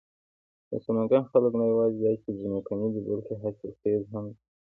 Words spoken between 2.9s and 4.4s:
دي، بلکې حاصل خيز هم دي.